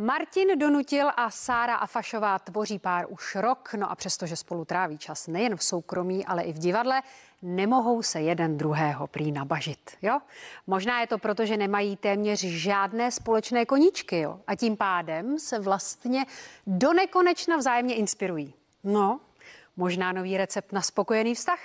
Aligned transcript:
Martin 0.00 0.58
Donutil 0.58 1.10
a 1.16 1.30
Sára 1.30 1.74
Afašová 1.74 2.38
tvoří 2.38 2.78
pár 2.78 3.06
už 3.08 3.34
rok, 3.34 3.74
no 3.74 3.90
a 3.90 3.94
přestože 3.94 4.36
spolu 4.36 4.64
tráví 4.64 4.98
čas 4.98 5.26
nejen 5.26 5.56
v 5.56 5.64
soukromí, 5.64 6.26
ale 6.26 6.42
i 6.42 6.52
v 6.52 6.58
divadle, 6.58 7.02
nemohou 7.42 8.02
se 8.02 8.20
jeden 8.20 8.56
druhého 8.56 9.06
prý 9.06 9.32
nabažit. 9.32 9.90
Jo? 10.02 10.20
Možná 10.66 11.00
je 11.00 11.06
to 11.06 11.18
proto, 11.18 11.46
že 11.46 11.56
nemají 11.56 11.96
téměř 11.96 12.40
žádné 12.40 13.10
společné 13.10 13.66
koníčky 13.66 14.20
jo? 14.20 14.40
a 14.46 14.54
tím 14.54 14.76
pádem 14.76 15.38
se 15.38 15.58
vlastně 15.58 16.26
do 16.66 16.92
nekonečna 16.92 17.56
vzájemně 17.56 17.94
inspirují. 17.94 18.54
No, 18.84 19.20
možná 19.76 20.12
nový 20.12 20.36
recept 20.36 20.72
na 20.72 20.82
spokojený 20.82 21.34
vztah. 21.34 21.60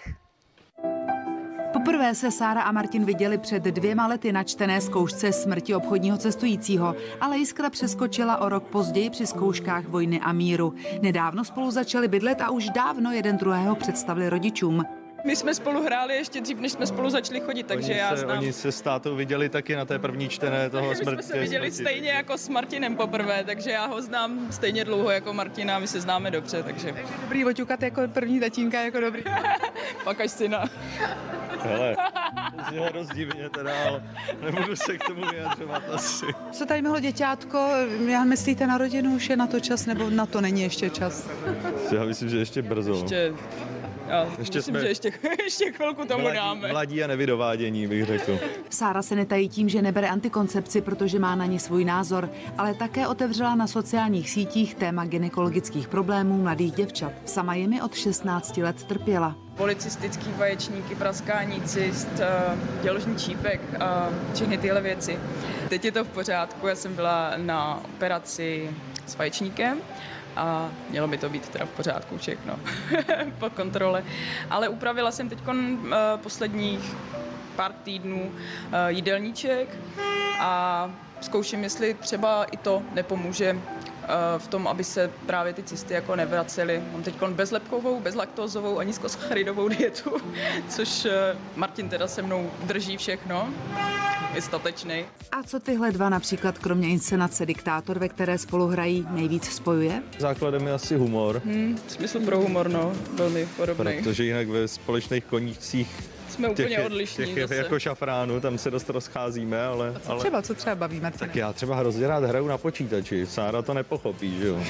Poprvé 1.85 2.15
se 2.15 2.31
Sára 2.31 2.61
a 2.61 2.71
Martin 2.71 3.05
viděli 3.05 3.37
před 3.37 3.63
dvěma 3.63 4.07
lety 4.07 4.31
na 4.31 4.43
čtené 4.43 4.81
zkoušce 4.81 5.31
smrti 5.31 5.75
obchodního 5.75 6.17
cestujícího, 6.17 6.95
ale 7.21 7.37
jiskra 7.37 7.69
přeskočila 7.69 8.37
o 8.37 8.49
rok 8.49 8.63
později 8.63 9.09
při 9.09 9.27
zkouškách 9.27 9.85
vojny 9.85 10.19
a 10.19 10.31
míru. 10.31 10.73
Nedávno 11.01 11.45
spolu 11.45 11.71
začali 11.71 12.07
bydlet 12.07 12.41
a 12.41 12.49
už 12.49 12.69
dávno 12.69 13.11
jeden 13.11 13.37
druhého 13.37 13.75
představili 13.75 14.29
rodičům. 14.29 14.83
My 15.25 15.35
jsme 15.35 15.55
spolu 15.55 15.83
hráli 15.83 16.15
ještě 16.15 16.41
dřív, 16.41 16.59
než 16.59 16.71
jsme 16.71 16.87
spolu 16.87 17.09
začali 17.09 17.39
chodit, 17.39 17.67
takže 17.67 17.91
oni 17.91 17.99
já 17.99 18.09
se, 18.09 18.17
znám. 18.17 18.37
Oni 18.37 18.53
se 18.53 18.71
s 18.71 18.81
tátou 18.81 19.15
viděli 19.15 19.49
taky 19.49 19.75
na 19.75 19.85
té 19.85 19.99
první 19.99 20.29
čtené 20.29 20.69
toho 20.69 20.89
My 20.89 20.95
smrti. 20.95 21.23
jsme 21.23 21.33
se 21.33 21.39
viděli 21.39 21.71
smrti. 21.71 21.83
stejně 21.89 22.09
jako 22.09 22.37
s 22.37 22.49
Martinem 22.49 22.95
poprvé, 22.95 23.43
takže 23.43 23.71
já 23.71 23.85
ho 23.85 24.01
znám 24.01 24.47
stejně 24.51 24.85
dlouho 24.85 25.09
jako 25.11 25.33
Martina, 25.33 25.79
my 25.79 25.87
se 25.87 26.01
známe 26.01 26.31
dobře, 26.31 26.63
takže 26.63 26.95
Dobrý 27.21 27.45
oťukat 27.45 27.81
jako 27.81 28.01
první 28.07 28.39
tatínka, 28.39 28.81
jako 28.81 28.99
dobrý. 28.99 29.23
pak 30.03 30.21
až 30.21 30.31
syna. 30.31 30.65
Hele, 31.65 31.95
je 32.71 32.89
dost 32.93 33.13
divně 33.13 33.49
teda, 33.49 33.71
ale 33.87 34.03
nebudu 34.41 34.75
se 34.75 34.97
k 34.97 35.03
tomu 35.03 35.21
vyjadřovat 35.31 35.83
asi. 35.93 36.25
Co 36.51 36.65
tady 36.65 36.81
mělo 36.81 36.99
děťátko? 36.99 37.69
Já 38.07 38.23
myslíte 38.23 38.67
na 38.67 38.77
rodinu, 38.77 39.15
už 39.15 39.29
je 39.29 39.37
na 39.37 39.47
to 39.47 39.59
čas, 39.59 39.85
nebo 39.85 40.09
na 40.09 40.25
to 40.25 40.41
není 40.41 40.61
ještě 40.61 40.89
čas? 40.89 41.29
Já 41.91 42.03
myslím, 42.05 42.29
že 42.29 42.37
ještě 42.37 42.61
brzo. 42.61 42.93
Ještě, 42.93 43.33
já 44.07 44.27
Ještě 44.39 44.57
myslím, 44.57 44.73
jsme- 44.75 44.81
že 44.81 44.87
ještě, 44.87 45.11
ještě 45.43 45.71
chvilku 45.71 46.05
tomu 46.05 46.23
Mladí- 46.23 46.35
dáme. 46.35 46.67
Mladí 46.71 47.03
a 47.03 47.07
nevydovádění, 47.07 47.87
bych 47.87 48.05
řekl. 48.05 48.39
Sára 48.69 49.01
se 49.01 49.15
netají 49.15 49.49
tím, 49.49 49.69
že 49.69 49.81
nebere 49.81 50.09
antikoncepci, 50.09 50.81
protože 50.81 51.19
má 51.19 51.35
na 51.35 51.45
ně 51.45 51.59
svůj 51.59 51.85
názor, 51.85 52.29
ale 52.57 52.73
také 52.73 53.07
otevřela 53.07 53.55
na 53.55 53.67
sociálních 53.67 54.29
sítích 54.29 54.75
téma 54.75 55.05
gynekologických 55.05 55.87
problémů 55.87 56.41
mladých 56.41 56.71
děvčat. 56.71 57.11
Sama 57.25 57.55
jimi 57.55 57.81
od 57.81 57.93
16 57.95 58.57
let 58.57 58.83
trpěla. 58.83 59.35
Policistický 59.57 60.29
vaječníky, 60.37 60.95
praskání 60.95 61.61
cyst, 61.61 62.07
eh, 62.19 62.57
děložní 62.83 63.15
čípek 63.15 63.61
a 63.79 64.09
všechny 64.33 64.57
tyhle 64.57 64.81
věci. 64.81 65.19
Teď 65.69 65.85
je 65.85 65.91
to 65.91 66.03
v 66.03 66.07
pořádku, 66.07 66.67
já 66.67 66.75
jsem 66.75 66.95
byla 66.95 67.33
na 67.37 67.81
operaci 67.95 68.69
s 69.07 69.17
vaječníkem 69.17 69.77
a 70.35 70.69
mělo 70.89 71.07
by 71.07 71.17
to 71.17 71.29
být 71.29 71.49
teda 71.49 71.65
v 71.65 71.69
pořádku 71.69 72.17
všechno 72.17 72.59
po 73.39 73.49
kontrole. 73.49 74.03
Ale 74.49 74.69
upravila 74.69 75.11
jsem 75.11 75.29
teď 75.29 75.39
posledních 76.15 76.95
pár 77.55 77.73
týdnů 77.73 78.31
eh, 78.71 78.91
jídelníček 78.91 79.77
a 80.39 80.91
zkouším, 81.21 81.63
jestli 81.63 81.93
třeba 81.93 82.43
i 82.43 82.57
to 82.57 82.83
nepomůže 82.93 83.57
eh, 83.57 83.94
v 84.37 84.47
tom, 84.47 84.67
aby 84.67 84.83
se 84.83 85.11
právě 85.25 85.53
ty 85.53 85.63
cysty 85.63 85.93
jako 85.93 86.15
nevracely. 86.15 86.81
Mám 86.91 87.03
teď 87.03 87.15
bezlepkovou, 87.29 87.99
bezlaktózovou 87.99 88.79
a 88.79 88.83
nízkosacharidovou 88.83 89.67
dietu, 89.67 90.11
což 90.69 91.05
eh, 91.05 91.35
Martin 91.55 91.89
teda 91.89 92.07
se 92.07 92.21
mnou 92.21 92.51
drží 92.63 92.97
všechno. 92.97 93.49
Je 94.33 94.41
statečný. 94.41 95.05
A 95.31 95.43
co 95.43 95.59
tyhle 95.59 95.91
dva 95.91 96.09
například 96.09 96.57
kromě 96.57 96.87
inscenace 96.87 97.45
Diktátor, 97.45 97.99
ve 97.99 98.09
které 98.09 98.37
spolu 98.37 98.67
hrají, 98.67 99.07
nejvíc 99.09 99.43
spojuje? 99.45 100.03
Základem 100.19 100.67
je 100.67 100.73
asi 100.73 100.95
humor, 100.97 101.41
Hmm, 101.45 101.77
smysl 101.87 102.19
pro 102.19 102.37
humor, 102.39 102.69
no, 102.69 102.93
velmi 103.13 103.47
podobný. 103.57 103.93
protože 104.03 104.23
jinak 104.23 104.47
ve 104.47 104.67
společných 104.67 105.25
koníčcích 105.25 106.03
Jsme 106.35 106.49
úplně 106.49 106.67
těch, 106.69 106.85
odlišní 106.85 107.25
těch 107.25 107.41
zase. 107.41 107.55
jako 107.55 107.79
šafránu, 107.79 108.39
tam 108.39 108.57
se 108.57 108.71
dost 108.71 108.89
rozcházíme, 108.89 109.65
ale, 109.65 109.93
ale 110.07 110.19
Třeba, 110.19 110.41
co 110.41 110.53
třeba 110.55 110.75
baví 110.75 110.99
Martina? 110.99 111.27
tak 111.27 111.35
já 111.35 111.53
třeba 111.53 111.75
hrozně 111.75 112.07
rád 112.07 112.23
hraju 112.23 112.47
na 112.47 112.57
počítači, 112.57 113.25
Sára 113.27 113.61
to 113.61 113.73
nepochopí, 113.73 114.37
že 114.39 114.47
jo. 114.47 114.63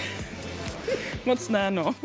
Moc 1.26 1.50
ne, 1.50 1.72
no. 1.72 1.96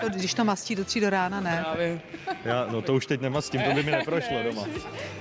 To, 0.00 0.08
Když 0.08 0.34
to 0.34 0.44
mastí 0.44 0.74
do 0.74 0.84
tří 0.84 1.00
do 1.00 1.10
rána, 1.10 1.40
ne? 1.40 1.60
Právě. 1.64 2.00
Já, 2.44 2.66
no 2.70 2.82
to 2.82 2.94
už 2.94 3.06
teď 3.06 3.20
nemastím, 3.20 3.62
to 3.62 3.72
by 3.74 3.82
mi 3.82 3.90
neprošlo 3.90 4.42
doma. 4.44 4.64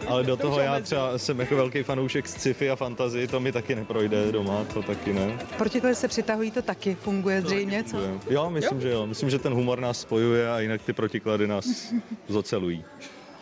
Ale 0.08 0.24
do 0.24 0.38
toho 0.38 0.60
já 0.60 0.80
třeba 0.80 1.18
jsem 1.18 1.40
jako 1.40 1.56
velký 1.56 1.84
fanoušek 1.84 2.28
sci-fi 2.28 2.70
a 2.70 2.76
fantasy, 2.76 3.28
to 3.28 3.40
mi 3.40 3.52
taky 3.52 3.76
neprojde 3.76 4.32
doma, 4.32 4.64
to 4.74 4.82
taky 4.84 5.14
ne. 5.14 5.40
Proti 5.58 5.82
kolik 5.82 5.96
se 5.98 6.08
přitahují, 6.08 6.52
to 6.52 6.62
taky 6.62 6.96
funguje 6.96 7.42
zřejmě, 7.42 7.84
co? 7.84 7.98
Jo, 8.30 8.50
myslím, 8.50 8.82
že 8.82 8.90
jo. 8.90 9.06
Myslím, 9.08 9.30
že 9.30 9.40
ten 9.40 9.54
humor 9.54 9.80
nás 9.80 10.02
spojuje 10.02 10.52
a 10.52 10.60
jinak 10.60 10.82
ty 10.82 10.94
protiklady 10.94 11.48
nás 11.48 11.94
zocelují. 12.28 12.86